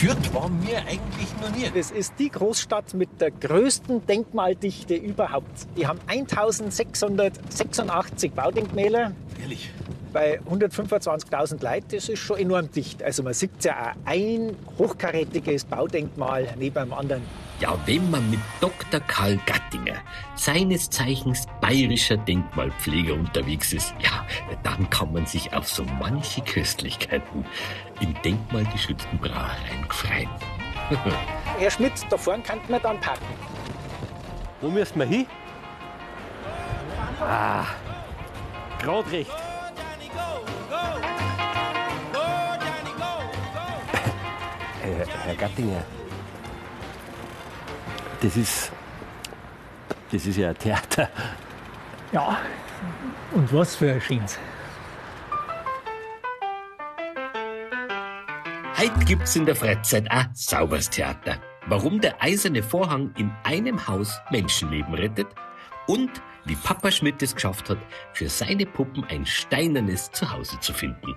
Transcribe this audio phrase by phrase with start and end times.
[0.00, 1.68] Fürth war mir eigentlich noch nie.
[1.74, 5.66] Das ist die Großstadt mit der größten Denkmaldichte überhaupt.
[5.76, 9.12] Die haben 1686 Baudenkmäler.
[9.42, 9.70] Ehrlich.
[10.14, 13.02] Bei 125.000 Leuten, das ist schon enorm dicht.
[13.02, 17.20] Also man sieht ja auch ein hochkarätiges Baudenkmal neben dem anderen.
[17.60, 19.00] Ja, wenn man mit Dr.
[19.00, 19.98] Karl Gattinger,
[20.34, 24.26] seines Zeichens bayerischer Denkmalpfleger unterwegs ist, ja,
[24.62, 27.44] dann kann man sich auf so manche Köstlichkeiten
[28.00, 30.30] in denkmalgeschützten Brauereien freuen.
[31.58, 33.26] Herr Schmidt, da vorne könnten wir dann parken.
[34.62, 35.26] Wo müssen wir hin?
[37.20, 37.66] Ah,
[38.80, 39.30] gerade recht.
[45.24, 45.84] Herr Gattinger,
[48.20, 48.72] das ist,
[50.12, 51.08] das ist ja ein Theater.
[52.12, 52.38] Ja,
[53.32, 54.38] und was für ein Schins.
[58.76, 61.38] Heute gibt's in der Freizeit auch Sauberstheater.
[61.66, 65.28] Warum der eiserne Vorhang in einem Haus Menschenleben rettet
[65.86, 66.10] und
[66.46, 67.78] wie Papa Schmidt es geschafft hat,
[68.14, 71.14] für seine Puppen ein steinernes Zuhause zu finden.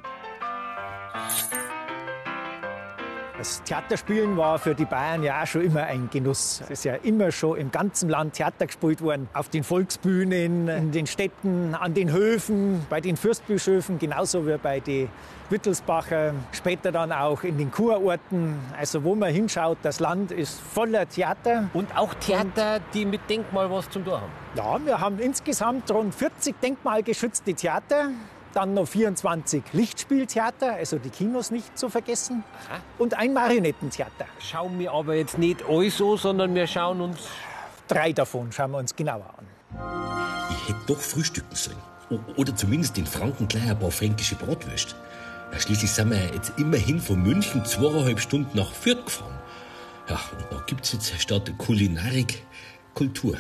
[3.44, 6.62] Das Theaterspielen war für die Bayern ja auch schon immer ein Genuss.
[6.64, 9.28] Es ist ja immer schon im ganzen Land Theater gespielt worden.
[9.34, 14.80] Auf den Volksbühnen, in den Städten, an den Höfen, bei den Fürstbischöfen, genauso wie bei
[14.80, 15.10] den
[15.50, 16.34] Wittelsbacher.
[16.54, 18.56] Später dann auch in den Kurorten.
[18.80, 21.70] Also wo man hinschaut, das Land ist voller Theater.
[21.74, 24.32] Und auch Theater, die mit Denkmal was zum tun haben.
[24.56, 28.12] Ja, wir haben insgesamt rund 40 denkmalgeschützte Theater.
[28.54, 32.44] Dann noch 24 Lichtspieltheater, also die Kinos nicht zu vergessen.
[32.70, 32.80] Aha.
[33.00, 34.26] Und ein Marionettentheater.
[34.40, 37.18] Schauen wir aber jetzt nicht alles so, sondern wir schauen uns.
[37.88, 39.48] Drei davon schauen wir uns genauer an.
[40.52, 41.78] Ich hätte doch frühstücken sollen.
[42.12, 44.94] O- Oder zumindest in Franken gleich ein paar fränkische Bratwürste.
[45.52, 49.40] Ja, Schließlich sind wir jetzt immerhin von München zweieinhalb Stunden nach Fürth gefahren.
[50.10, 52.44] Ja, und da gibt's jetzt statt Kulinarik
[52.94, 53.36] Kultur.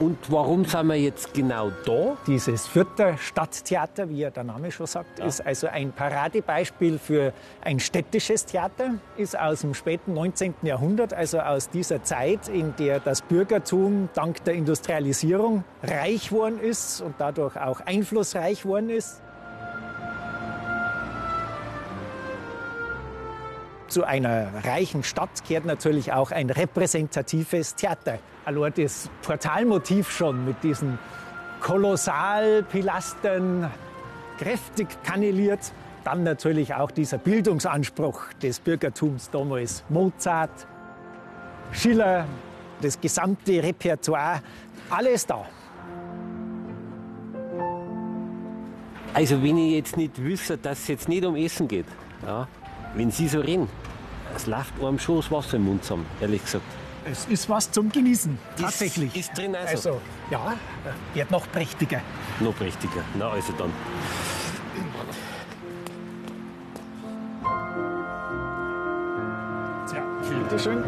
[0.00, 2.16] Und warum sind wir jetzt genau da?
[2.26, 7.78] Dieses Fürther Stadttheater, wie ja der Name schon sagt, ist also ein Paradebeispiel für ein
[7.80, 10.54] städtisches Theater, ist aus dem späten 19.
[10.62, 17.02] Jahrhundert, also aus dieser Zeit, in der das Bürgertum dank der Industrialisierung reich worden ist
[17.02, 19.20] und dadurch auch einflussreich worden ist.
[23.90, 28.20] Zu einer reichen Stadt gehört natürlich auch ein repräsentatives Theater.
[28.44, 30.96] Allein das Portalmotiv schon mit diesen
[31.60, 33.68] Kolossalpilastern,
[34.38, 35.72] kräftig kanneliert.
[36.04, 39.82] Dann natürlich auch dieser Bildungsanspruch des Bürgertums damals.
[39.88, 40.68] Mozart,
[41.72, 42.26] Schiller,
[42.80, 44.40] das gesamte Repertoire,
[44.88, 45.44] alles da.
[49.14, 51.86] Also, wenn ich jetzt nicht wüsste, dass es jetzt nicht um Essen geht,
[52.24, 52.46] ja,
[52.94, 53.68] wenn Sie so reden,
[54.34, 56.64] es läuft einem schon das Wasser im Mund zusammen, ehrlich gesagt.
[57.04, 59.16] Es ist was zum Genießen, tatsächlich.
[59.16, 59.70] ist drin also.
[59.70, 60.54] Also, ja,
[61.14, 62.00] wird noch prächtiger.
[62.40, 63.02] Noch prächtiger.
[63.18, 63.70] Na, also dann.
[69.94, 70.02] Ja,
[70.38, 70.84] bitteschön.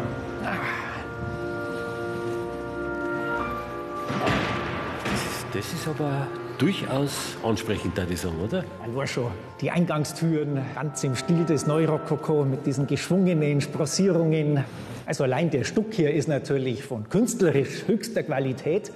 [5.51, 6.27] Das ist aber
[6.63, 8.63] durchaus ansprechend, da sagen, oder?
[8.81, 14.63] Allein schon die Eingangstüren, ganz im Stil des Neurokoko mit diesen geschwungenen Sprossierungen.
[15.05, 18.93] Also allein der Stuck hier ist natürlich von künstlerisch höchster Qualität.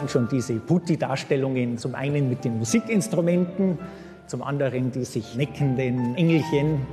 [0.00, 3.78] Und schon diese Putti-Darstellungen, zum einen mit den Musikinstrumenten,
[4.28, 6.86] zum anderen die sich neckenden Engelchen.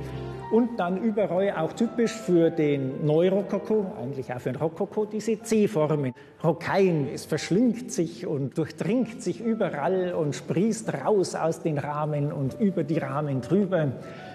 [0.52, 6.12] Und dann überall auch typisch für den Neurokoko, eigentlich auch für den Rokoko, diese C-Formen.
[6.44, 12.60] Rokaien, es verschlingt sich und durchdringt sich überall und sprießt raus aus den Rahmen und
[12.60, 13.92] über die Rahmen drüber.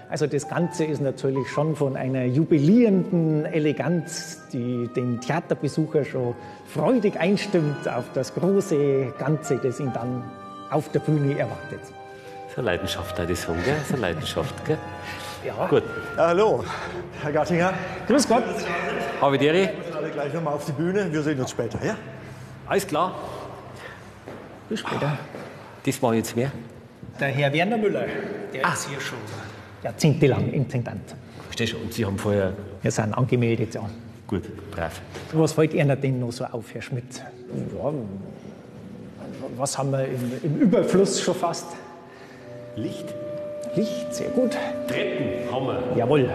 [0.09, 6.33] Also das Ganze ist natürlich schon von einer jubilierenden Eleganz, die den Theaterbesucher schon
[6.65, 10.23] freudig einstimmt auf das große Ganze, das ihn dann
[10.71, 11.81] auf der Bühne erwartet.
[12.55, 13.75] Eine Leidenschaft, die sagen, gell?
[13.91, 14.79] Eine Leidenschaft, gell?
[15.47, 15.65] Ja.
[15.67, 15.83] Gut.
[16.17, 16.61] Ja, hallo,
[17.21, 17.73] Herr Gattinger.
[18.05, 18.43] Grüß Gott.
[18.49, 19.69] Ich dir?
[19.95, 21.07] Alle gleich nochmal auf die Bühne.
[21.09, 21.95] Wir sehen uns später, ja?
[22.65, 23.15] Alles klar.
[24.67, 25.17] Bis später.
[25.85, 26.51] Das war jetzt wer?
[27.17, 28.03] Der Herr Werner Müller,
[28.53, 29.19] der ist hier schon
[29.83, 31.15] jahrzehntelang Intendant.
[31.45, 31.77] Verstehst du?
[31.77, 32.51] Und Sie haben vorher.
[32.81, 33.89] Wir sind angemeldet, ja.
[34.27, 34.99] Gut, brav.
[35.31, 37.23] Was fällt Ihnen denn noch so auf, Herr Schmidt?
[37.73, 37.93] Ja,
[39.55, 41.67] was haben wir im, im Überfluss schon fast?
[42.75, 43.15] Licht?
[43.77, 44.57] Licht, sehr gut.
[44.87, 45.79] Treppen haben wir.
[45.97, 46.29] Jawohl.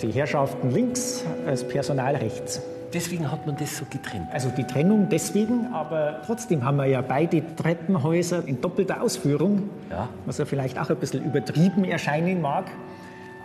[0.00, 2.62] Die Herrschaften links, das Personal rechts.
[2.94, 4.28] Deswegen hat man das so getrennt.
[4.32, 10.08] Also die Trennung deswegen, aber trotzdem haben wir ja beide Treppenhäuser in doppelter Ausführung, Ja.
[10.26, 12.66] was ja vielleicht auch ein bisschen übertrieben erscheinen mag.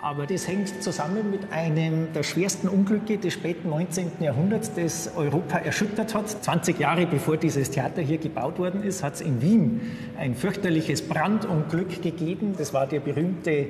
[0.01, 4.11] Aber das hängt zusammen mit einem der schwersten Unglücke des späten 19.
[4.19, 6.29] Jahrhunderts, das Europa erschüttert hat.
[6.29, 9.81] 20 Jahre bevor dieses Theater hier gebaut worden ist, hat es in Wien
[10.17, 12.53] ein fürchterliches Brandunglück gegeben.
[12.57, 13.67] Das war der berühmte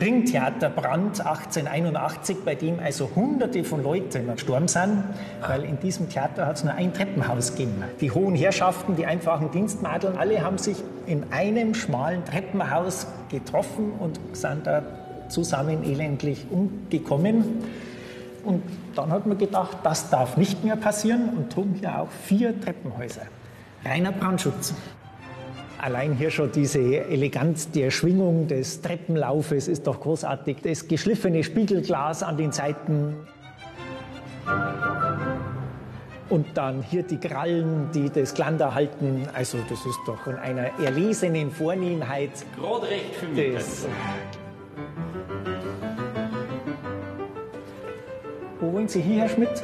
[0.00, 5.04] Ringtheaterbrand 1881, bei dem also Hunderte von Leuten gestorben sind,
[5.46, 7.84] weil in diesem Theater hat es nur ein Treppenhaus gegeben.
[8.00, 14.18] Die hohen Herrschaften, die einfachen Dienstmadeln, alle haben sich in einem schmalen Treppenhaus getroffen und
[14.32, 14.82] sind da
[15.28, 17.44] zusammen elendlich umgekommen.
[18.44, 18.62] Und
[18.94, 23.22] dann hat man gedacht, das darf nicht mehr passieren und drum hier auch vier Treppenhäuser.
[23.84, 24.74] Reiner Brandschutz.
[25.78, 30.58] Allein hier schon diese Eleganz der Schwingung des Treppenlaufes ist doch großartig.
[30.62, 33.16] Das geschliffene Spiegelglas an den Seiten.
[36.30, 39.28] Und dann hier die Krallen, die das Glander halten.
[39.34, 42.30] Also das ist doch von einer erlesenen Vornehmheit.
[42.56, 43.62] Gerade recht für mich.
[48.74, 49.62] Wollen Sie hier, Herr Schmidt?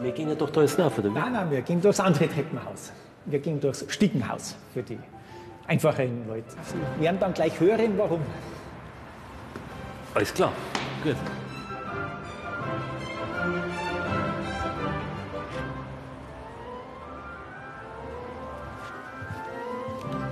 [0.00, 1.14] Wir gehen ja doch da jetzt nach, oder wie?
[1.18, 2.92] Nein, nein, wir gehen durchs andere Treppenhaus.
[3.26, 4.98] Wir gehen durchs Stiegenhaus für die
[5.66, 6.44] einfachen Leute.
[6.96, 8.20] Sie werden dann gleich hören, warum.
[10.14, 10.52] Alles klar.
[11.02, 11.16] Gut.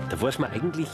[0.08, 0.88] Da weiß man eigentlich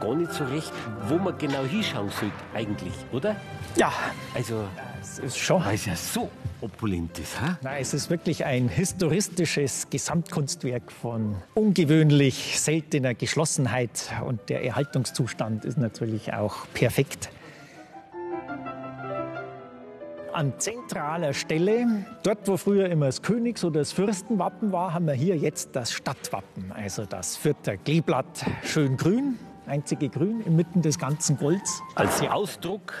[0.00, 0.72] gar nicht so recht,
[1.06, 3.36] wo man genau hinschauen soll, eigentlich, oder?
[3.76, 3.92] Ja,
[4.34, 4.64] Also,
[5.00, 5.64] es ist schon.
[5.64, 6.30] weil es ja so
[6.60, 7.58] opulent ist, ha?
[7.62, 15.78] Nein, es ist wirklich ein historistisches Gesamtkunstwerk von ungewöhnlich seltener Geschlossenheit und der Erhaltungszustand ist
[15.78, 17.30] natürlich auch perfekt.
[20.32, 25.14] An zentraler Stelle, dort wo früher immer das Königs- oder das Fürstenwappen war, haben wir
[25.14, 26.70] hier jetzt das Stadtwappen.
[26.70, 29.36] Also das vierte Kleeblatt, schön grün,
[29.66, 31.82] einzige Grün inmitten des ganzen Golds.
[31.96, 32.94] Als Ausdruck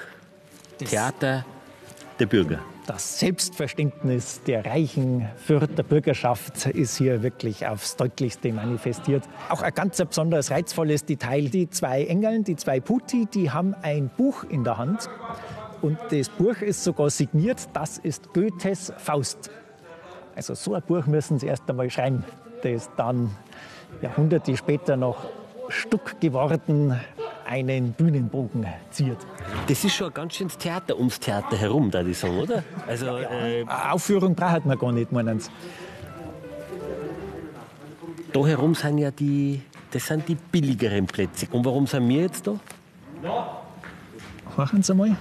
[0.78, 1.44] Theater
[2.18, 2.58] der Bürger.
[2.86, 9.24] Das Selbstverständnis der reichen Fürther Bürgerschaft ist hier wirklich aufs deutlichste manifestiert.
[9.50, 11.48] Auch ein ganz besonders reizvolles Detail.
[11.48, 15.08] Die zwei Engeln, die zwei Putti, die haben ein Buch in der Hand.
[15.82, 17.68] Und das Buch ist sogar signiert.
[17.72, 19.50] Das ist Goethes Faust.
[20.34, 22.24] Also so ein Buch müssen sie erst einmal schreiben,
[22.62, 23.30] das dann
[24.00, 25.26] Jahrhunderte später noch
[25.68, 26.98] Stuck geworden
[27.48, 29.16] einen Bühnenbogen ziert.
[29.66, 32.62] Das ist schon ein ganz schönes Theater ums Theater herum, da ich sagen, oder?
[32.86, 35.50] Also, äh, Eine Aufführung braucht man gar nicht, meinen sie.
[38.32, 41.46] da herum sind ja die, das sind die billigeren Plätze.
[41.50, 42.54] Und warum sind wir jetzt da?
[44.56, 45.16] Machen Sie mal.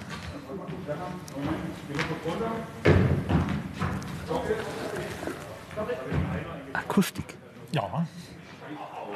[6.74, 7.36] Akustik.
[7.72, 8.06] Ja,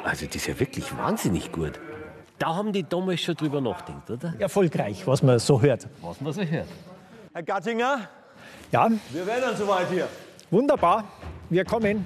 [0.04, 1.80] Also das ist ja wirklich wahnsinnig gut.
[2.42, 4.34] Da haben die damals schon drüber nachgedacht, oder?
[4.40, 5.88] erfolgreich, was man so hört.
[6.02, 6.66] Was man so hört.
[7.34, 8.00] Herr Gattinger,
[8.72, 10.08] Ja, wir wären dann soweit hier.
[10.50, 11.04] wunderbar.
[11.52, 12.04] Wir kommen.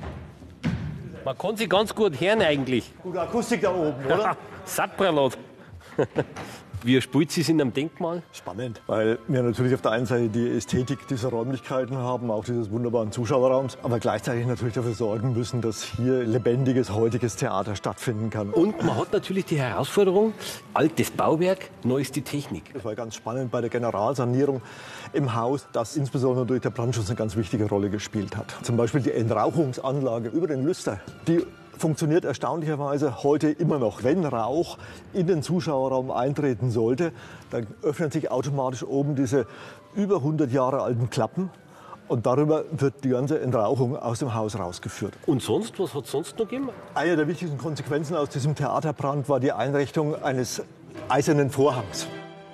[1.24, 2.92] Man kann sich ganz gut hören eigentlich.
[3.02, 4.36] Gute Akustik da oben, oder?
[4.66, 5.38] Sattbralat.
[6.86, 8.22] Wie spielt sie in einem Denkmal?
[8.32, 12.70] Spannend, weil wir natürlich auf der einen Seite die Ästhetik dieser Räumlichkeiten haben, auch dieses
[12.70, 18.52] wunderbaren Zuschauerraums, aber gleichzeitig natürlich dafür sorgen müssen, dass hier lebendiges, heutiges Theater stattfinden kann.
[18.52, 20.34] Und man hat natürlich die Herausforderung,
[20.76, 22.72] altes Bauwerk, neueste Technik.
[22.75, 24.62] Das war ganz spannend bei der Generalsanierung
[25.12, 28.56] im Haus, dass insbesondere durch der Brandschutz eine ganz wichtige Rolle gespielt hat.
[28.62, 31.44] Zum Beispiel die Entrauchungsanlage über den Lüster, die
[31.77, 34.03] funktioniert erstaunlicherweise heute immer noch.
[34.03, 34.77] Wenn Rauch
[35.13, 37.12] in den Zuschauerraum eintreten sollte,
[37.51, 39.48] dann öffnen sich automatisch oben diese
[39.96, 41.50] über 100 Jahre alten Klappen
[42.08, 45.13] und darüber wird die ganze Entrauchung aus dem Haus rausgeführt.
[45.25, 46.70] Und sonst, was hat es sonst noch gegeben?
[46.94, 50.62] Eine der wichtigsten Konsequenzen aus diesem Theaterbrand war die Einrichtung eines
[51.10, 52.08] eisernen Vorhangs.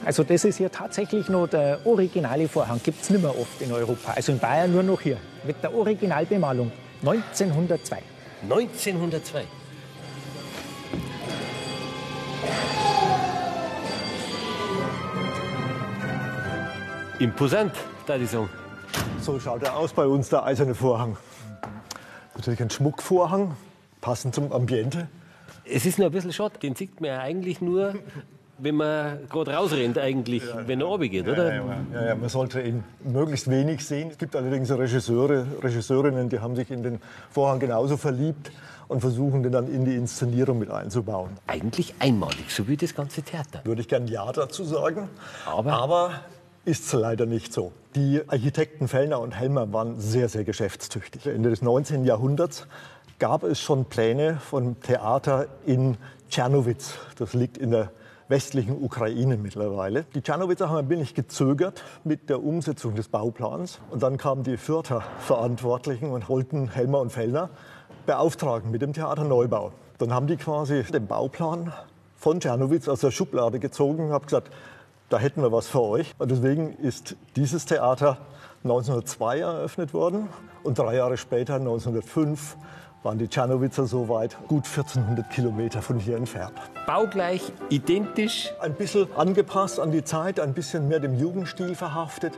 [0.04, 2.80] Also das ist hier tatsächlich noch der originale Vorhang.
[2.84, 4.13] Gibt es nicht mehr oft in Europa.
[4.16, 5.18] Also in Bayern nur noch hier.
[5.46, 6.72] Mit der Originalbemalung.
[7.04, 8.01] 1902.
[8.44, 9.46] 1902.
[17.20, 17.72] Imposant,
[18.08, 18.50] da ich sagen.
[19.20, 21.18] So schaut er aus bei uns, der eiserne Vorhang.
[22.36, 23.56] Natürlich ein Schmuckvorhang,
[24.02, 25.08] passend zum Ambiente.
[25.64, 27.94] Es ist nur ein bisschen schade, den sieht man ja eigentlich nur,
[28.62, 31.53] wenn man gerade rausrennt, eigentlich, wenn er runtergeht, oder?
[31.53, 34.10] Ja, ja, man sollte ihn möglichst wenig sehen.
[34.12, 37.01] Es gibt allerdings Regisseure, Regisseurinnen, die haben sich in den
[37.32, 38.51] Vorhang genauso verliebt
[38.88, 41.32] und versuchen den dann in die Inszenierung mit einzubauen.
[41.48, 43.62] Eigentlich einmalig, so wie das ganze Theater.
[43.63, 45.10] Würde ich gern Ja dazu sagen.
[45.46, 45.74] Aber?
[45.74, 46.12] Aber
[46.65, 47.72] ist es leider nicht so.
[47.96, 51.25] Die Architekten Fellner und Helmer waren sehr, sehr geschäftstüchtig.
[51.25, 52.06] Ende des 19.
[52.06, 52.68] Jahrhunderts
[53.18, 55.98] gab es schon Pläne von Theater in
[56.30, 56.94] Czernowitz.
[57.18, 57.91] Das liegt in der
[58.32, 60.06] westlichen Ukraine mittlerweile.
[60.16, 63.80] Die Tschernowitzer haben ein wenig gezögert mit der Umsetzung des Bauplans.
[63.92, 67.52] Und dann kamen die Fürther Verantwortlichen und wollten Helmer und Fellner
[68.08, 69.74] beauftragen mit dem Theaterneubau.
[70.00, 71.72] Dann haben die quasi den Bauplan
[72.16, 74.50] von Tschernowitz aus der Schublade gezogen und haben gesagt,
[75.10, 76.16] da hätten wir was für euch.
[76.18, 78.18] Und deswegen ist dieses Theater
[78.64, 80.30] 1902 eröffnet worden
[80.64, 82.56] und drei Jahre später, 1905,
[83.03, 86.53] waren die Tschernowitzer so weit, gut 1400 Kilometer von hier entfernt.
[86.86, 88.51] Baugleich, identisch.
[88.60, 92.34] Ein bisschen angepasst an die Zeit, ein bisschen mehr dem Jugendstil verhaftet.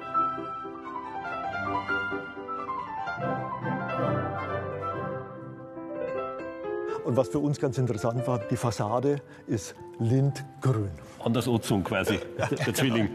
[7.03, 10.91] Und was für uns ganz interessant war, die Fassade ist lindgrün.
[11.24, 12.20] Anders Ozon quasi,
[12.65, 13.10] der Zwilling.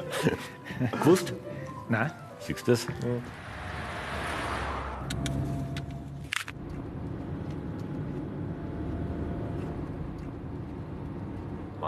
[1.02, 1.32] Gewusst?
[1.88, 2.10] Nein.
[2.40, 2.86] Siehst du das?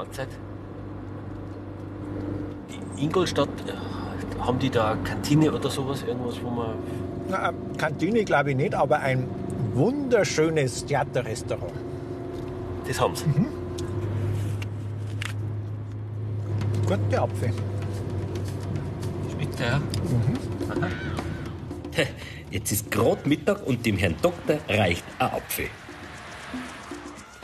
[0.03, 0.29] Mahlzeit.
[2.97, 6.75] Die Ingolstadt, äh, haben die da Kantine oder sowas, irgendwas, wo man.
[7.29, 9.29] Na, äh, Kantine glaube ich nicht, aber ein
[9.75, 11.73] wunderschönes Theaterrestaurant.
[12.87, 13.25] Das haben sie.
[16.87, 17.53] Gute Apfel.
[19.31, 19.81] Schmeckt der, ja?
[22.51, 25.69] Jetzt ist gerade Mittag und dem Herrn Doktor reicht ein Apfel.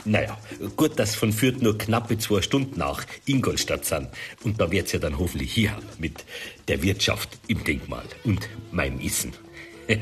[0.05, 0.37] Naja,
[0.75, 4.07] gut, dass von Fürth nur knappe zwei Stunden nach Ingolstadt sind.
[4.43, 6.25] Und da wird's ja dann hoffentlich hier mit
[6.67, 9.33] der Wirtschaft im Denkmal und meinem Essen.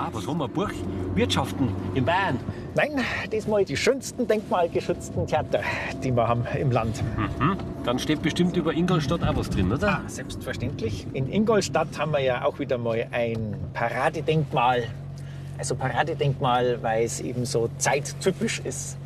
[0.00, 0.46] Ah, was haben wir?
[0.46, 0.70] Buch?
[1.16, 2.38] Wirtschaften in Bayern.
[2.78, 5.62] Nein, diesmal die schönsten denkmalgeschützten Theater,
[6.04, 7.02] die wir haben im Land.
[7.82, 9.88] Dann steht bestimmt über Ingolstadt auch was drin, oder?
[9.88, 11.04] Ah, selbstverständlich.
[11.12, 14.84] In Ingolstadt haben wir ja auch wieder mal ein Paradedenkmal.
[15.58, 18.96] Also Paradedenkmal, weil es eben so zeittypisch ist.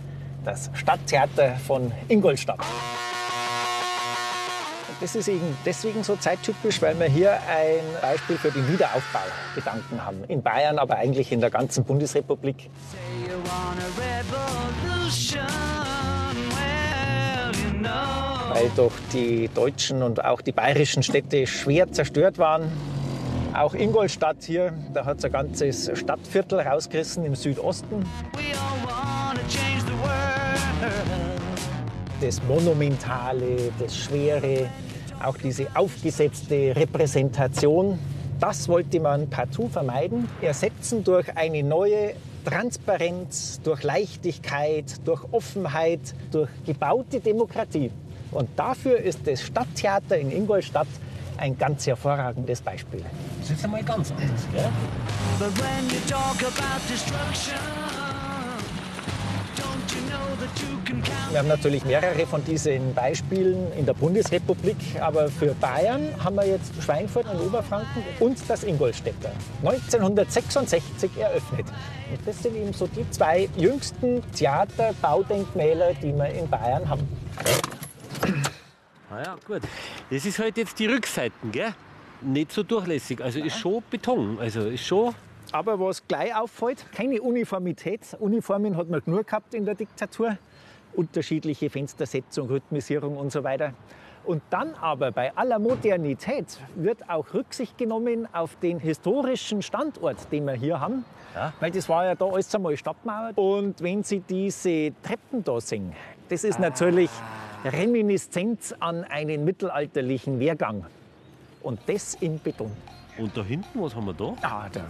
[0.45, 2.61] Das Stadttheater von Ingolstadt.
[5.00, 9.19] Das ist eben deswegen so zeittypisch, weil wir hier ein Beispiel für den Wiederaufbau
[9.55, 10.25] Gedanken haben.
[10.29, 12.69] In Bayern, aber eigentlich in der ganzen Bundesrepublik.
[18.50, 22.71] Weil doch die deutschen und auch die bayerischen Städte schwer zerstört waren.
[23.54, 28.04] Auch Ingolstadt hier, da hat es ein ganzes Stadtviertel rausgerissen im Südosten.
[32.21, 34.71] Das Monumentale, das Schwere,
[35.23, 37.99] auch diese aufgesetzte Repräsentation,
[38.38, 42.14] das wollte man partout vermeiden, ersetzen durch eine neue
[42.45, 47.91] Transparenz, durch Leichtigkeit, durch Offenheit, durch gebaute Demokratie.
[48.31, 50.89] Und dafür ist das Stadttheater in Ingolstadt
[51.37, 53.05] ein ganz hervorragendes Beispiel.
[53.41, 54.71] Das ist einmal ganz anders, gell?
[61.31, 66.47] Wir haben natürlich mehrere von diesen Beispielen in der Bundesrepublik, aber für Bayern haben wir
[66.47, 69.33] jetzt Schweinfurt und Oberfranken und das Ingolstädter.
[69.62, 71.67] 1966 eröffnet.
[72.11, 77.09] Und das sind eben so die zwei jüngsten Theaterbaudenkmäler, die wir in Bayern haben.
[79.11, 79.62] Ah ja, gut.
[80.11, 81.75] Das ist halt jetzt die Rückseiten, gell?
[82.23, 83.21] Nicht so durchlässig.
[83.21, 84.39] Also ist schon Beton.
[84.39, 85.15] Also ist schon.
[85.52, 88.16] Aber was gleich auffällt, keine Uniformität.
[88.18, 90.38] Uniformen hat man genug gehabt in der Diktatur.
[90.94, 93.75] Unterschiedliche Fenstersetzung, Rhythmisierung und so weiter.
[94.25, 100.47] Und dann aber bei aller Modernität wird auch Rücksicht genommen auf den historischen Standort, den
[100.47, 101.04] wir hier haben.
[101.35, 101.52] Ja.
[101.61, 103.32] Weil das war ja da alles einmal Stadtmauer.
[103.37, 105.92] Und wenn Sie diese Treppen da sehen,
[106.28, 107.11] das ist natürlich
[107.64, 110.87] Reminiszenz an einen mittelalterlichen Wehrgang.
[111.62, 112.71] Und das in Beton.
[113.19, 114.35] Und da hinten, was haben wir da?
[114.42, 114.81] Ah, da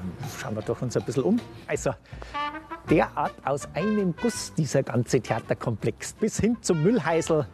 [0.41, 1.41] schauen wir doch uns ein bisschen um.
[1.67, 1.93] Also,
[2.88, 7.47] derart aus einem Guss dieser ganze Theaterkomplex bis hin zum Müllheisel.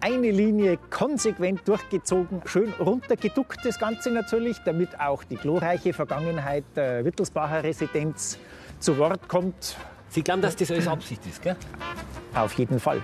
[0.00, 7.04] Eine Linie konsequent durchgezogen, schön runtergeduckt das Ganze natürlich, damit auch die glorreiche Vergangenheit der
[7.04, 8.36] Wittelsbacher Residenz
[8.80, 9.76] zu Wort kommt.
[10.08, 11.56] Sie glauben, dass das alles Absicht ist, gell?
[12.34, 13.00] Auf jeden Fall.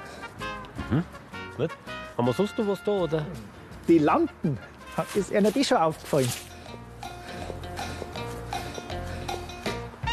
[1.56, 1.70] Gut.
[2.16, 3.24] Haben wir sonst noch was da, oder?
[3.86, 4.58] Die Lampen,
[5.14, 6.28] ist Ihnen die schon aufgefallen?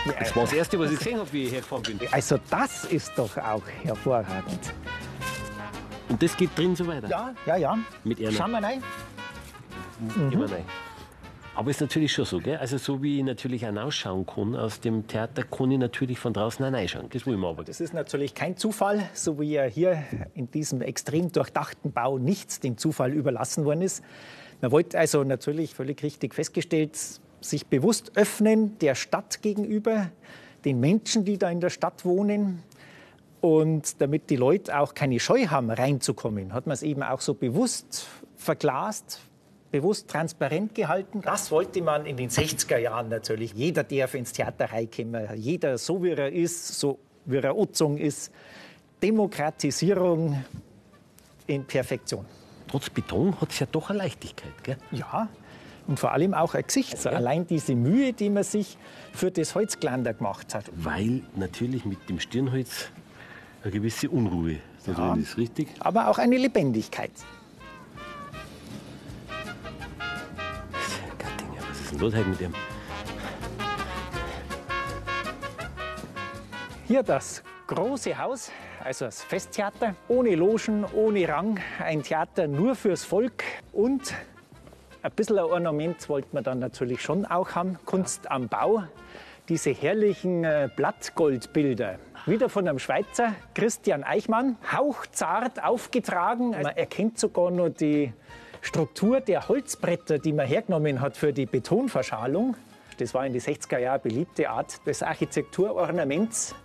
[0.06, 2.00] Das war das Erste, was ich gesehen habe, wie ich hergefahren bin.
[2.12, 4.74] Also das ist doch auch hervorragend.
[6.10, 7.08] Und das geht drin so weiter?
[7.10, 7.78] Ja, ja, ja.
[8.04, 8.38] Mit Erna.
[8.38, 8.84] Schauen wir rein.
[10.32, 10.66] Immer rein.
[11.56, 12.58] Aber ist natürlich schon so, gell?
[12.58, 16.34] Also so wie ich natürlich auch ausschauen kann aus dem Theater, kann ich natürlich von
[16.34, 17.10] draußen auch reinschauen.
[17.10, 17.64] Das will man aber.
[17.64, 22.60] Das ist natürlich kein Zufall, so wie ja hier in diesem extrem durchdachten Bau nichts
[22.60, 24.04] dem Zufall überlassen worden ist.
[24.62, 27.00] Man wollte also natürlich völlig richtig festgestellt,
[27.50, 30.10] sich bewusst öffnen der Stadt gegenüber,
[30.64, 32.64] den Menschen, die da in der Stadt wohnen.
[33.42, 37.36] Und damit die Leute auch keine Scheu haben, reinzukommen, hat man es eben auch so
[37.36, 39.20] bewusst verglast,
[39.72, 41.22] bewusst transparent gehalten.
[41.22, 43.54] Das wollte man in den 60er Jahren natürlich.
[43.54, 48.32] Jeder darf ins Theater reinkommen, jeder so wie er ist, so wie er Utzung ist.
[49.04, 50.44] Demokratisierung
[51.46, 52.26] in Perfektion.
[52.68, 54.64] Trotz Beton hat es ja doch eine Leichtigkeit.
[54.64, 54.78] Gell?
[54.92, 55.30] Ja,
[55.88, 56.94] und vor allem auch ein Gesicht.
[56.94, 58.78] Also allein diese Mühe, die man sich
[59.14, 60.66] für das Holzglander gemacht hat.
[60.76, 62.90] Weil natürlich mit dem Stirnholz
[63.64, 65.70] eine gewisse Unruhe da drin ist, richtig?
[65.80, 67.12] Aber auch eine Lebendigkeit.
[71.18, 72.54] Gattinger, was ist denn los heute mit dem?
[76.88, 78.52] Hier das große Haus,
[78.84, 84.14] also das Festtheater, ohne Logen, ohne Rang, ein Theater nur fürs Volk und
[85.06, 88.84] ein bisschen ein Ornament wollte man dann natürlich schon auch haben, Kunst am Bau.
[89.50, 96.50] Diese herrlichen äh, Blattgoldbilder, wieder von einem Schweizer, Christian Eichmann, hauchzart aufgetragen.
[96.50, 98.12] Man erkennt sogar noch die
[98.62, 102.58] Struktur der Holzbretter, die man hergenommen hat für die Betonverschalung.
[102.98, 106.56] Das war in den 60er Jahren beliebte Art des Architekturornaments.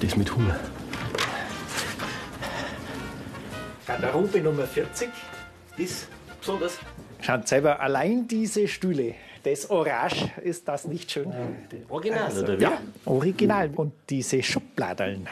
[0.00, 0.58] Und das mit Hunger.
[3.86, 5.10] Garderobe Nummer 40.
[5.76, 6.06] Das
[6.38, 6.78] besonders.
[7.20, 11.30] Schaut selber, allein diese Stühle, das Orange, ist das nicht schön?
[11.90, 12.62] Original, oder wie?
[12.62, 13.70] Ja, original.
[13.76, 15.28] Und diese Schubladeln,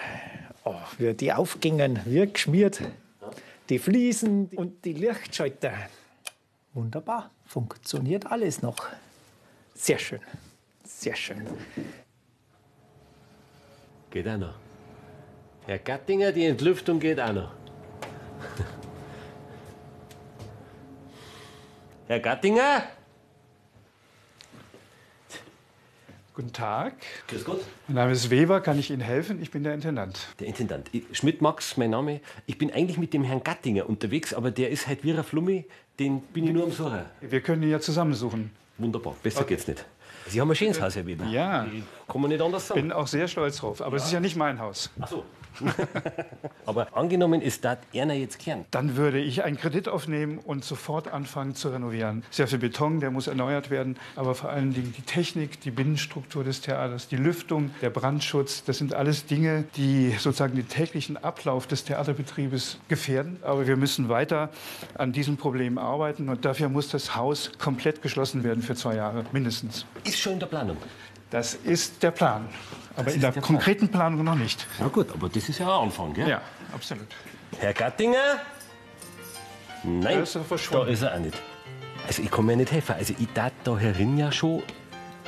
[0.64, 2.82] oh, wie die aufgingen, wie geschmiert.
[3.70, 5.72] Die Fliesen und die Lichtschalter.
[6.74, 8.86] Wunderbar, funktioniert alles noch.
[9.74, 10.20] Sehr schön,
[10.84, 11.46] sehr schön.
[14.10, 14.54] Geht auch noch.
[15.66, 17.52] Herr Gattinger, die Entlüftung geht auch noch.
[22.06, 22.84] Herr Gattinger?
[26.32, 26.94] Guten Tag.
[27.26, 27.60] Grüß Gott.
[27.88, 28.60] Mein Name ist Weber.
[28.60, 29.42] Kann ich Ihnen helfen?
[29.42, 30.28] Ich bin der Intendant.
[30.38, 30.88] Der Intendant.
[31.10, 32.20] Schmidt-Max, mein Name.
[32.46, 35.66] Ich bin eigentlich mit dem Herrn Gattinger unterwegs, aber der ist halt wie ein Flummi.
[35.98, 37.04] Den bin ich nur am Suchen.
[37.20, 38.52] Wir können ihn ja zusammensuchen.
[38.78, 39.84] Wunderbar, besser geht's nicht.
[40.26, 41.24] Sie haben ein schönes Haus, Herr Weber.
[41.26, 41.66] Ja.
[42.06, 42.82] Kann man nicht anders sagen.
[42.82, 43.80] Bin auch sehr stolz drauf.
[43.82, 44.90] Aber es ist ja nicht mein Haus.
[45.00, 45.24] Ach so.
[46.66, 48.64] aber angenommen ist das einer jetzt Kern.
[48.70, 52.24] Dann würde ich einen Kredit aufnehmen und sofort anfangen zu renovieren.
[52.30, 53.96] Sehr viel Beton, der muss erneuert werden.
[54.16, 58.78] Aber vor allen Dingen die Technik, die Binnenstruktur des Theaters, die Lüftung, der Brandschutz, das
[58.78, 63.38] sind alles Dinge, die sozusagen den täglichen Ablauf des Theaterbetriebes gefährden.
[63.42, 64.50] Aber wir müssen weiter
[64.94, 66.28] an diesen Problemen arbeiten.
[66.28, 69.86] Und dafür muss das Haus komplett geschlossen werden für zwei Jahre mindestens.
[70.04, 70.76] Ist schon in der Planung.
[71.30, 72.48] Das ist der Plan.
[72.96, 73.44] Aber in der, der Plan.
[73.44, 74.66] konkreten Planung noch nicht.
[74.78, 76.28] Na gut, aber das ist ja ein Anfang, gell?
[76.28, 76.40] Ja,
[76.72, 77.06] absolut.
[77.58, 78.40] Herr Gattinger?
[79.84, 81.40] Nein, Da ist er da ist er auch nicht.
[82.06, 82.94] Also ich kann mir nicht helfen.
[82.98, 84.62] Also ich darf da herin ja schon,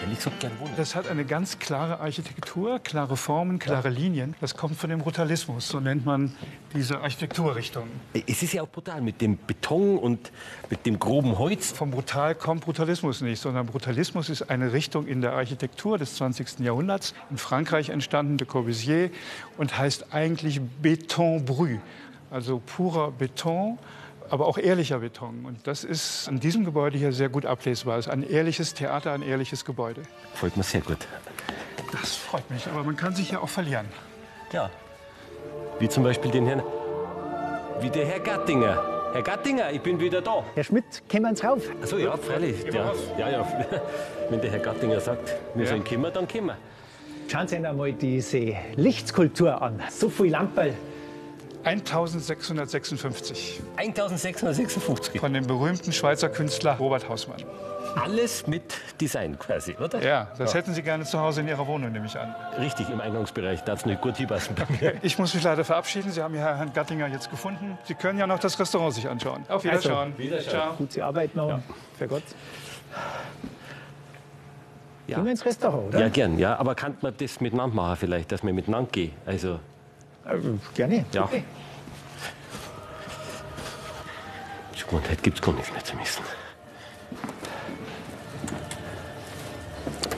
[0.03, 0.73] ehrlich gesagt, gern wohnen.
[0.77, 4.35] Das hat eine ganz klare Architektur, klare Formen, klare Linien.
[4.41, 6.35] Das kommt von dem Brutalismus, so nennt man
[6.75, 7.89] diese Architekturrichtung.
[8.27, 10.33] Es ist ja auch brutal mit dem Beton und
[10.69, 11.73] mit dem groben Holz.
[11.73, 16.61] Vom Brutal kommt Brutalismus nicht, sondern Brutalismus ist eine Richtung in der Architektur des 20.
[16.61, 19.11] Jahrhunderts, in Frankreich entstanden, de Corbusier,
[19.59, 21.81] und heißt eigentlich Beton brut,
[22.31, 23.79] also purer Beton,
[24.31, 25.45] aber auch ehrlicher Beton.
[25.45, 27.99] Und das ist an diesem Gebäude hier sehr gut ablesbar.
[27.99, 30.03] Es ist ein ehrliches Theater, ein ehrliches Gebäude.
[30.33, 30.99] Gefällt mir sehr gut.
[31.93, 33.87] Das freut mich, aber man kann sich ja auch verlieren.
[34.53, 34.71] Ja.
[35.81, 36.63] Wie zum Beispiel den Herrn,
[37.81, 38.83] wie der Herr Gattinger.
[39.13, 40.45] Herr Gattinger, ich bin wieder da.
[40.55, 41.63] Herr Schmidt, kommen wir uns rauf.
[41.83, 42.63] Achso, ja, freilich.
[42.73, 43.47] Ja, ja, ja.
[44.31, 46.57] Wenn der Herr Gattinger sagt, wir sollen kommen, dann kommen wir.
[47.27, 49.81] Schauen Sie sich einmal diese Lichtskulptur an.
[49.91, 50.75] So viel Lamperl.
[51.65, 55.21] 1656 1656.
[55.21, 57.43] von dem berühmten Schweizer Künstler Robert Hausmann.
[57.97, 58.63] Alles mit
[59.01, 60.03] Design quasi, oder?
[60.03, 62.35] Ja, das hätten Sie gerne zu Hause in Ihrer Wohnung, nehme ich an.
[62.59, 64.39] Richtig, im Eingangsbereich darf es nicht gut bei
[64.81, 64.95] mir.
[65.03, 66.11] Ich muss mich leider verabschieden.
[66.13, 67.79] Sie haben hier Herrn Gattinger jetzt gefunden.
[67.85, 69.45] Sie können ja noch das Restaurant sich anschauen.
[69.49, 70.15] Auf Wiederschauen.
[70.49, 70.75] Ciao.
[70.77, 71.61] Gute Arbeit noch.
[71.99, 72.23] Für Gott.
[75.07, 75.17] Ja.
[75.17, 76.01] Gehen wir ins Restaurant, oder?
[76.01, 76.57] Ja, gern, ja.
[76.57, 79.13] Aber kann man das miteinander machen vielleicht, dass wir miteinander gehen?
[79.27, 79.59] Also,
[80.75, 81.05] gerne.
[81.13, 81.25] Ja.
[81.25, 81.45] Okay.
[84.91, 86.25] gut, heute gibt es gar nichts mehr zu messen.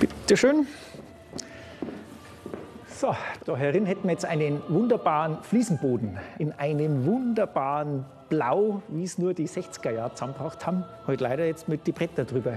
[0.01, 0.67] Bitte schön.
[2.89, 9.19] So, da herin hätten wir jetzt einen wunderbaren Fliesenboden in einem wunderbaren Blau, wie es
[9.19, 10.85] nur die 60er Jahre zusammengebracht haben.
[11.07, 12.55] Heute leider jetzt mit die Bretter drüber.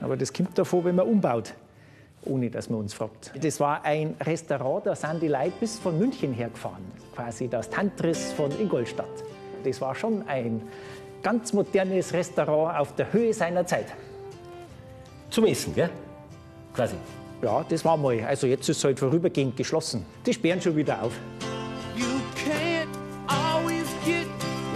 [0.00, 1.54] Aber das kommt davor, wenn man umbaut.
[2.24, 3.32] Ohne dass man uns fragt.
[3.40, 8.32] Das war ein Restaurant, da sind die Leute bis von München hergefahren, quasi das Tantris
[8.32, 9.06] von Ingolstadt.
[9.64, 10.62] Das war schon ein
[11.22, 13.86] ganz modernes Restaurant auf der Höhe seiner Zeit.
[15.30, 15.90] Zum Essen, gell?
[16.74, 16.94] Quasi.
[17.42, 18.20] Ja, das war mal.
[18.24, 20.04] Also jetzt ist es halt vorübergehend geschlossen.
[20.26, 21.12] Die sperren schon wieder auf.
[21.96, 22.04] You
[22.34, 22.88] can't
[23.26, 24.26] always get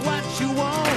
[0.03, 0.87] what you want.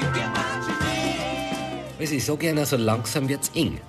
[0.00, 2.00] You get what you need.
[2.00, 3.80] Also ich sage Ihnen, so langsam wird's eng.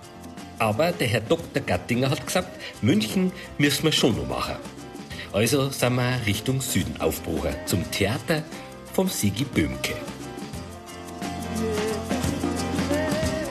[0.59, 1.61] Aber der Herr Dr.
[1.65, 2.49] Gattinger hat gesagt,
[2.81, 4.55] München müssen wir schon noch machen.
[5.31, 8.43] Also sind wir Richtung Süden aufgebrochen, zum Theater
[8.93, 9.93] vom Sigi Böhmke.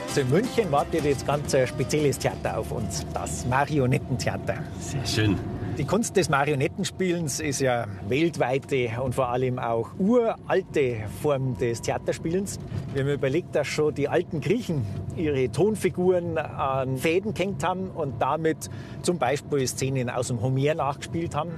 [0.07, 4.63] Also in München wartet jetzt ganz ein spezielles Theater auf uns, das Marionettentheater.
[4.79, 5.58] Sehr schön.
[5.79, 12.59] Die Kunst des Marionettenspielens ist ja weltweite und vor allem auch uralte Form des Theaterspielens.
[12.93, 18.21] Wir haben überlegt, dass schon die alten Griechen ihre Tonfiguren an Fäden gehängt haben und
[18.21, 18.69] damit
[19.03, 21.51] zum Beispiel Szenen aus dem Homer nachgespielt haben.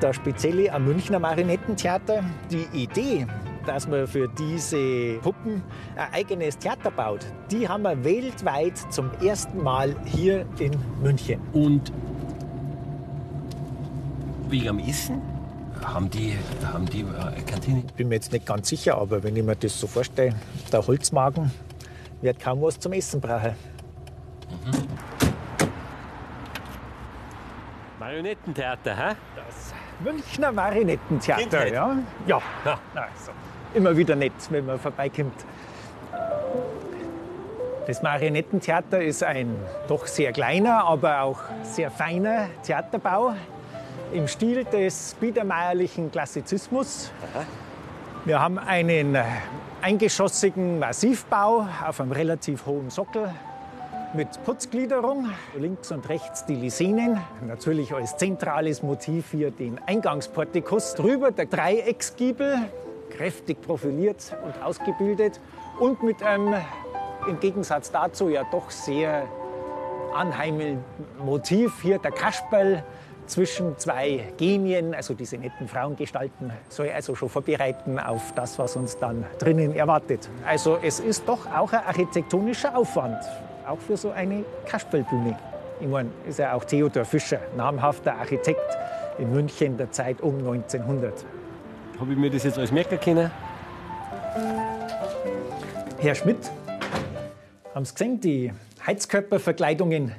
[0.00, 3.28] Das Spezielle am Münchner Marionettentheater, die Idee,
[3.66, 5.62] dass man für diese Puppen
[5.96, 10.72] ein eigenes Theater baut, die haben wir weltweit zum ersten Mal hier in
[11.02, 11.40] München.
[11.52, 11.92] Und
[14.48, 15.20] wegen am Essen
[15.84, 16.36] haben die,
[16.72, 17.82] haben die äh, eine Kantine.
[17.96, 20.34] Bin mir jetzt nicht ganz sicher, aber wenn ich mir das so vorstelle,
[20.72, 21.50] der Holzmagen
[22.22, 23.54] wird kaum was zum Essen brauchen.
[27.98, 29.14] Marionettentheater, hä?
[30.00, 31.72] Münchner Marionettentheater, Kindheit.
[31.72, 31.96] ja?
[32.26, 32.40] Ja.
[32.64, 32.78] Ja.
[32.94, 33.32] Also,
[33.74, 35.34] immer wieder nett, wenn man vorbeikommt.
[37.86, 39.54] Das Marionettentheater ist ein
[39.88, 43.34] doch sehr kleiner, aber auch sehr feiner Theaterbau
[44.12, 47.10] im Stil des biedermeierlichen Klassizismus.
[48.24, 49.18] Wir haben einen
[49.82, 53.28] eingeschossigen Massivbau auf einem relativ hohen Sockel
[54.14, 57.18] mit Putzgliederung, links und rechts die Lisenen.
[57.46, 60.94] Natürlich als zentrales Motiv hier den Eingangsportikus.
[60.94, 62.56] Drüber der Dreiecksgiebel,
[63.16, 65.40] kräftig profiliert und ausgebildet.
[65.78, 66.54] Und mit einem
[67.28, 69.26] im Gegensatz dazu ja doch sehr
[70.14, 70.84] anheimelnden
[71.24, 72.84] Motiv hier der Kasperl
[73.26, 78.98] zwischen zwei Genien, also diese netten Frauengestalten, soll also schon vorbereiten auf das, was uns
[78.98, 80.28] dann drinnen erwartet.
[80.46, 83.18] Also es ist doch auch ein architektonischer Aufwand,
[83.66, 85.38] auch für so eine Kasperlbühne.
[85.80, 88.78] Ich meine, ist ja auch Theodor Fischer, namhafter Architekt
[89.18, 91.24] in München der Zeit um 1900.
[91.98, 93.30] Habe ich mir das jetzt alles merken können?
[95.98, 96.50] Herr Schmidt,
[97.74, 98.52] haben Sie gesehen, die
[98.86, 100.12] Heizkörperverkleidungen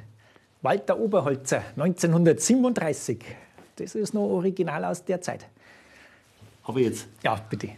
[0.62, 3.24] Walter Oberholzer 1937.
[3.76, 5.46] Das ist noch original aus der Zeit.
[6.64, 7.06] Habe ich jetzt.
[7.22, 7.68] Ja, bitte.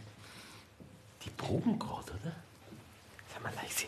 [1.23, 2.35] Die proben gerade, oder?
[3.33, 3.85] Sei mal leise.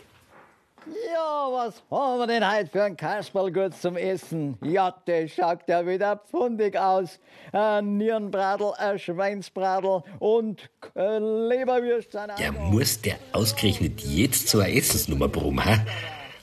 [0.88, 4.58] Ja, was haben wir denn heute für ein Kasperl gut zum Essen?
[4.64, 7.20] Ja, der schaut ja wieder pfundig aus.
[7.52, 12.32] Ein Nierenbradel, ein Schweinsbradel und Leberwürstchen.
[12.40, 15.86] Ja, muss der ausgerechnet jetzt so eine Essensnummer proben, ha?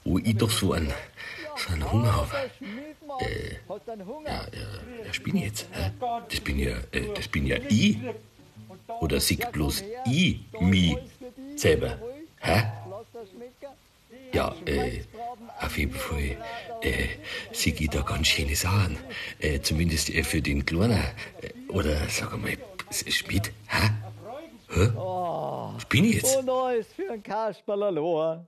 [0.05, 0.93] Wo ich doch so einen,
[1.57, 2.31] so einen Hunger habe.
[3.21, 4.31] Äh, Hast du einen Hunger?
[4.31, 4.47] Ja,
[5.05, 5.69] das bin ich jetzt.
[5.73, 5.91] Hä?
[6.29, 7.99] Das bin ja, äh, das bin ja ich.
[9.01, 10.97] Oder sieg bloß ich mich
[11.57, 11.99] selber.
[12.41, 12.63] Hä?
[14.33, 15.03] Ja, äh,
[15.61, 16.37] auf jeden Fall
[16.83, 17.09] äh,
[17.53, 18.99] sieg ich da ganz schöne Sachen.
[19.39, 21.03] Äh, zumindest äh, für den Kleiner.
[21.41, 22.57] Äh, oder sag mal,
[22.91, 23.91] Schmidt, hä?
[24.71, 24.91] Hä?
[24.95, 26.37] Was bin ich jetzt?
[26.37, 28.47] Und alles für ein Kasperl.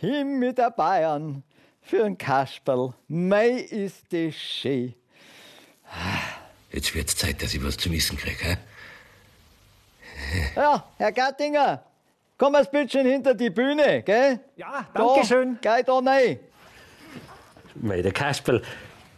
[0.00, 1.42] Hin mit der Bayern.
[1.80, 2.92] Für ein Kasperl.
[3.08, 4.94] Mei ist das schön.
[6.70, 8.56] Jetzt wird's Zeit, dass ich was zum Essen krieg, hä?
[10.56, 11.84] Ja, Herr Gattinger,
[12.42, 14.40] komm ein bisschen hinter die Bühne, gell?
[14.56, 15.58] Ja, danke schön.
[15.62, 16.40] Da, geh da rein.
[17.76, 18.60] Mei, der Kasperl,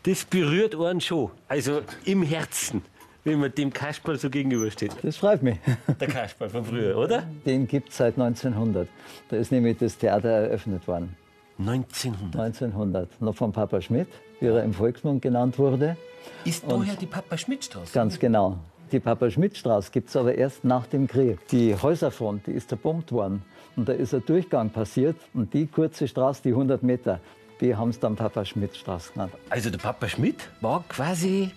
[0.03, 1.31] das berührt einen schon.
[1.49, 2.83] Also im Herzen,
[3.25, 4.93] wenn man dem Kasperl so gegenübersteht.
[5.03, 5.57] Das freut mich.
[6.01, 7.23] Der Kasperl von früher, oder?
[7.47, 8.89] Den gibt es seit 1900.
[9.31, 11.17] Da ist nämlich das Theater eröffnet worden.
[11.59, 12.39] 1900.
[12.39, 13.23] 1900.
[13.23, 14.09] Noch von Papa Schmidt,
[14.41, 15.97] wie er im Volksmund genannt wurde.
[16.45, 17.93] Ist daher die Papa-Schmidt-Straße?
[17.95, 18.59] Ganz genau.
[18.95, 21.49] Die Papa-Schmidt-Straße gibt es aber erst nach dem Krieg.
[21.49, 23.43] Die Häuserfront, die ist zerbombt worden.
[23.75, 25.17] Und da ist ein Durchgang passiert.
[25.35, 27.19] Und die kurze Straße, die 100 Meter,
[27.61, 29.33] die haben es dann Papa-Schmidt-Straße genannt.
[29.51, 31.51] Also der Papa Schmidt war quasi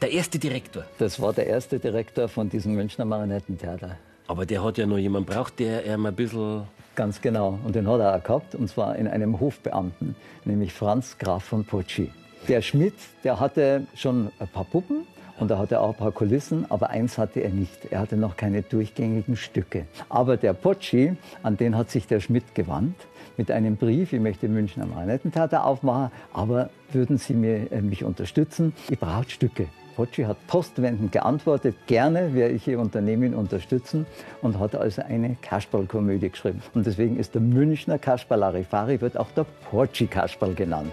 [0.00, 0.84] der erste Direktor.
[0.98, 3.96] Das war der erste Direktor von diesem Münchner Marionettentheater.
[4.28, 6.62] Aber der hat ja noch jemanden braucht, der ihm ein bisschen.
[6.94, 7.58] Ganz genau.
[7.64, 10.14] Und den hat er auch gehabt, und zwar in einem Hofbeamten,
[10.44, 12.12] nämlich Franz Graf von Potschi.
[12.46, 15.08] Der Schmidt, der hatte schon ein paar Puppen
[15.38, 17.86] Und da hatte er auch ein paar Kulissen, aber eins hatte er nicht.
[17.90, 19.86] Er hatte noch keine durchgängigen Stücke.
[20.08, 22.96] Aber der Pocci, an den hat sich der Schmidt gewandt
[23.36, 28.02] mit einem Brief, ich möchte München am Marionettentheater aufmachen, aber würden Sie mir, äh, mich
[28.02, 28.74] unterstützen?
[28.90, 29.68] Ich brauche Stücke.
[29.94, 34.06] Pocci hat postwendend geantwortet, gerne werde ich Ihr Unternehmen unterstützen
[34.42, 36.62] und hat also eine Kasperl-Komödie geschrieben.
[36.74, 40.92] Und deswegen ist der Münchner Kasperl Larifari, wird auch der Pocci-Kasperl genannt.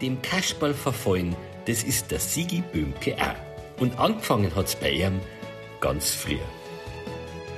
[0.00, 1.34] Dem Kasperl verfallen,
[1.68, 3.82] das ist der Sigi Böhmke auch.
[3.82, 5.20] Und angefangen hat's bei ihm
[5.80, 6.38] ganz früh.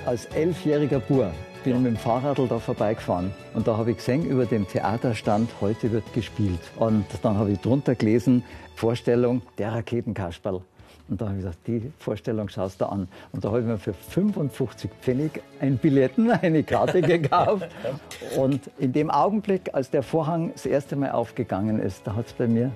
[0.04, 4.26] Als elfjähriger Bub bin ich mit dem Fahrradl da vorbeigefahren und da habe ich gesehen,
[4.26, 6.58] über dem Theaterstand, heute wird gespielt.
[6.76, 8.42] Und dann habe ich drunter gelesen,
[8.74, 10.60] Vorstellung der Raketenkasperl.
[11.08, 13.06] Und da habe ich gesagt, die Vorstellung schaust du an.
[13.30, 17.68] Und da habe ich mir für 55 Pfennig ein Billetten, eine Karte gekauft.
[18.36, 22.32] Und in dem Augenblick, als der Vorhang das erste Mal aufgegangen ist, da hat es
[22.32, 22.72] bei mir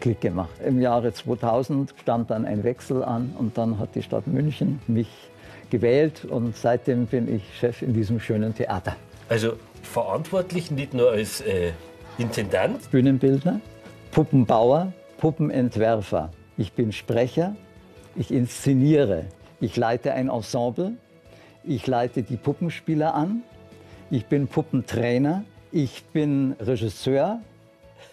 [0.00, 0.50] Klick gemacht.
[0.64, 5.08] Im Jahre 2000 stand dann ein Wechsel an und dann hat die Stadt München mich
[5.70, 8.96] gewählt und seitdem bin ich Chef in diesem schönen Theater.
[9.28, 11.72] Also verantwortlich nicht nur als äh,
[12.18, 13.60] Intendant, Bühnenbildner,
[14.10, 16.30] Puppenbauer, Puppenentwerfer.
[16.56, 17.56] Ich bin Sprecher,
[18.14, 19.24] ich inszeniere,
[19.60, 20.92] ich leite ein Ensemble,
[21.64, 23.42] ich leite die Puppenspieler an,
[24.10, 27.40] ich bin Puppentrainer, ich bin Regisseur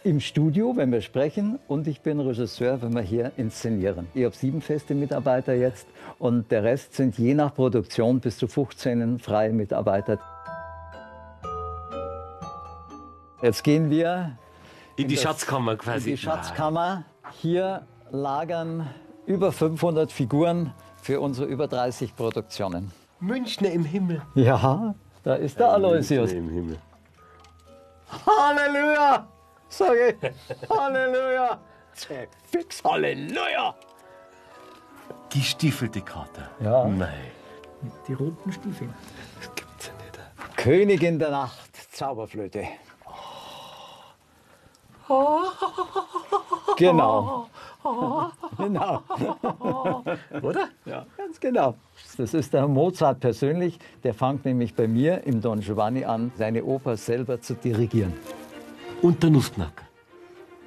[0.03, 4.07] im Studio, wenn wir sprechen, und ich bin Regisseur, wenn wir hier inszenieren.
[4.13, 5.87] Ich habe sieben feste Mitarbeiter jetzt
[6.19, 10.19] und der Rest sind je nach Produktion bis zu 15 freie Mitarbeiter.
[13.41, 14.37] Jetzt gehen wir
[14.95, 16.11] in die das- Schatzkammer in quasi.
[16.11, 17.03] die Schatzkammer.
[17.41, 18.87] Hier lagern
[19.25, 22.91] über 500 Figuren für unsere über 30 Produktionen.
[23.19, 24.21] Münchner im Himmel.
[24.35, 26.31] Ja, da ist der Aloysius.
[26.31, 26.77] Münchner im Himmel.
[28.27, 29.27] Halleluja!
[29.73, 30.69] Sag ich.
[30.69, 31.59] Halleluja!
[32.51, 33.73] Fix Halleluja!
[35.31, 36.49] Gestiefelte Kater.
[36.59, 36.85] Ja.
[36.85, 37.31] Nein,
[38.07, 38.87] Die roten Stiefel.
[39.39, 40.57] das gibt's ja nicht.
[40.57, 42.67] Königin der Nacht, Zauberflöte.
[46.77, 47.47] Genau.
[48.57, 49.03] genau.
[50.41, 50.69] Oder?
[50.85, 51.75] Ja, ganz genau.
[52.17, 53.77] Das ist der Mozart persönlich.
[54.03, 58.13] Der fängt nämlich bei mir im Don Giovanni an, seine Oper selber zu dirigieren.
[59.03, 59.85] Und der Nussknacker.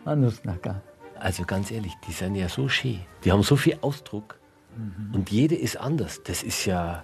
[0.05, 0.83] Ein Nussknacker.
[1.19, 3.01] Also ganz ehrlich, die sind ja so schön.
[3.25, 4.39] Die haben so viel Ausdruck.
[5.13, 6.23] Und jede ist anders.
[6.23, 7.03] Das ist ja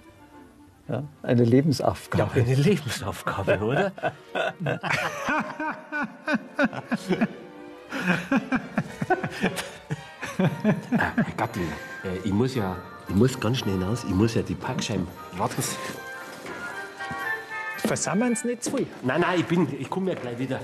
[0.87, 2.31] Ja, eine Lebensaufgabe.
[2.41, 3.91] eine Lebensaufgabe, oder?
[10.97, 11.63] ah, Herr Gattin,
[12.03, 12.75] äh, ich muss ja,
[13.07, 14.03] ich muss ganz schnell hinaus.
[14.03, 15.07] Ich muss ja die Parkscheiben.
[15.37, 15.75] Warten Sie.
[17.85, 18.87] Versammeln Sie nicht zu viel.
[19.01, 20.59] Nein, nein, ich bin, ich komme ja gleich wieder.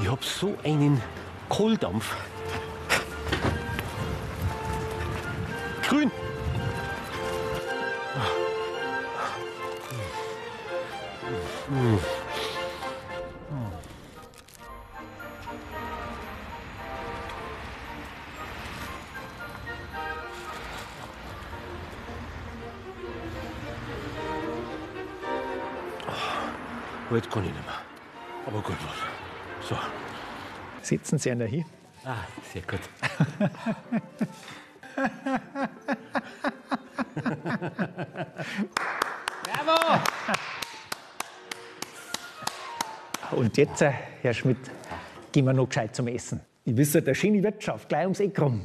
[0.00, 1.02] Ich hab so einen
[1.48, 2.16] Kohldampf.
[5.88, 6.10] Grün.
[11.70, 12.19] Aber
[27.16, 27.80] jetzt kann ich nicht mehr.
[28.46, 29.68] Aber gut, was.
[29.68, 29.76] So.
[30.82, 31.64] Sitzen Sie einer hin.
[32.04, 32.80] Ah, sehr gut.
[43.32, 43.92] Und jetzt, äh,
[44.22, 44.58] Herr Schmidt,
[45.32, 46.40] gehen wir noch gescheit zum Essen.
[46.64, 48.62] Ich wisse, der schöne Wirtschaft, gleich ums Eck rum.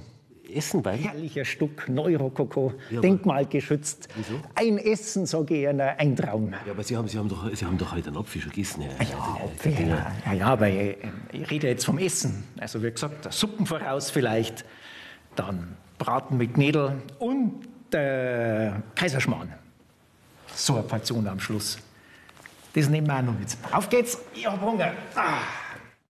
[0.55, 0.97] Essen bei?
[0.97, 4.07] Herrlicher Stück, Neurokoko, denkmalgeschützt.
[4.55, 6.53] Ein Essen, sage ich Ihnen, ein Traum.
[6.65, 8.83] Ja, aber Sie haben, Sie haben, doch, Sie haben doch heute einen Apfel schon gegessen.
[8.83, 10.97] Ja, Ja, ja, ja, ja, aber ich,
[11.31, 12.43] ich rede jetzt vom Essen.
[12.59, 14.65] Also wie gesagt, der Suppen voraus vielleicht,
[15.35, 19.53] dann Braten mit Knädel und der Kaiserschmarrn.
[20.53, 21.77] So eine Portion am Schluss.
[22.73, 23.55] Das nehmen wir auch noch mit.
[23.71, 24.91] Auf geht's, ich hab Hunger.
[25.15, 25.39] Ah.